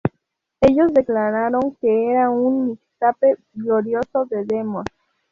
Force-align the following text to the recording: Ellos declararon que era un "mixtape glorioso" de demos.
Ellos 0.61 0.91
declararon 0.95 1.75
que 1.79 2.07
era 2.09 2.31
un 2.31 2.65
"mixtape 2.69 3.37
glorioso" 3.53 4.25
de 4.25 4.45
demos. 4.45 4.85